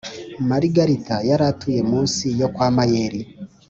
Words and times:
Marigarigarita 0.49 1.17
yaratuye 1.29 1.79
munsi 1.91 2.25
yo 2.39 2.47
kwamayeli 2.53 3.19